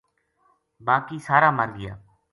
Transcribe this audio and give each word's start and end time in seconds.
باقی 0.87 1.17
سارا 1.27 1.49
مر 1.57 1.69
گیا 1.77 1.93